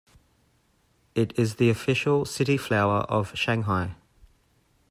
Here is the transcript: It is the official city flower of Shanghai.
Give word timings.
It 1.13 1.37
is 1.37 1.57
the 1.57 1.69
official 1.69 2.25
city 2.25 2.57
flower 2.57 3.01
of 3.01 3.37
Shanghai. 3.37 3.97